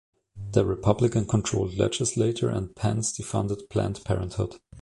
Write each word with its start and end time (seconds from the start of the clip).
The 0.53 0.65
Republican-controlled 0.65 1.75
legislature 1.77 2.49
and 2.49 2.75
Pence 2.75 3.15
defunded 3.15 3.69
Planned 3.69 4.03
Parenthood. 4.03 4.55